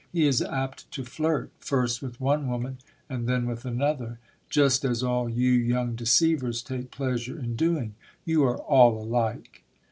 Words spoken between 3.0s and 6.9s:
and then with another, just as all you young deceivers take